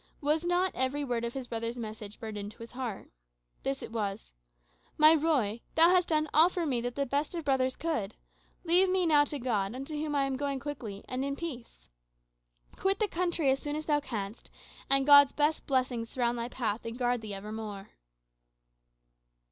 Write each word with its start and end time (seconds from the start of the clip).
Was 0.19 0.43
not 0.43 0.71
every 0.73 1.03
word 1.03 1.23
of 1.23 1.35
his 1.35 1.45
brother's 1.45 1.77
message 1.77 2.19
burned 2.19 2.35
into 2.35 2.57
his 2.57 2.71
heart? 2.71 3.11
This 3.61 3.83
it 3.83 3.91
was: 3.91 4.31
"My 4.97 5.13
Ruy, 5.15 5.61
thou 5.75 5.91
hast 5.91 6.07
done 6.07 6.27
all 6.33 6.49
for 6.49 6.65
me 6.65 6.81
that 6.81 6.95
the 6.95 7.05
best 7.05 7.35
of 7.35 7.45
brothers 7.45 7.75
could. 7.75 8.15
Leave 8.63 8.89
me 8.89 9.05
now 9.05 9.25
to 9.25 9.37
God, 9.37 9.75
unto 9.75 9.93
whom 9.93 10.15
I 10.15 10.23
am 10.23 10.37
going 10.37 10.59
quickly, 10.59 11.05
and 11.07 11.23
in 11.23 11.35
peace. 11.35 11.87
Quit 12.75 12.97
the 12.97 13.07
country 13.07 13.51
as 13.51 13.59
soon 13.59 13.75
as 13.75 13.85
thou 13.85 13.99
canst; 13.99 14.49
and 14.89 15.05
God's 15.05 15.33
best 15.33 15.67
blessings 15.67 16.09
surround 16.09 16.35
thy 16.35 16.49
path 16.49 16.83
and 16.83 16.97
guard 16.97 17.21
thee 17.21 17.35
evermore." 17.35 17.91